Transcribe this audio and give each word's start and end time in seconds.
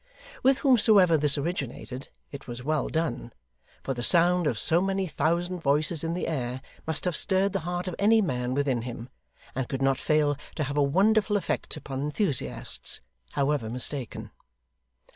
With 0.41 0.57
whomsoever 0.61 1.15
this 1.15 1.37
originated, 1.37 2.09
it 2.31 2.47
was 2.47 2.63
well 2.63 2.87
done; 2.89 3.33
for 3.83 3.93
the 3.93 4.01
sound 4.01 4.47
of 4.47 4.57
so 4.57 4.81
many 4.81 5.05
thousand 5.05 5.59
voices 5.59 6.03
in 6.03 6.15
the 6.15 6.27
air 6.27 6.59
must 6.87 7.05
have 7.05 7.15
stirred 7.15 7.53
the 7.53 7.59
heart 7.69 7.87
of 7.87 7.93
any 7.99 8.19
man 8.19 8.55
within 8.55 8.81
him, 8.81 9.09
and 9.53 9.69
could 9.69 9.83
not 9.83 9.99
fail 9.99 10.37
to 10.55 10.63
have 10.63 10.77
a 10.77 10.81
wonderful 10.81 11.37
effect 11.37 11.77
upon 11.77 12.01
enthusiasts, 12.01 12.99
however 13.33 13.69
mistaken. 13.69 14.31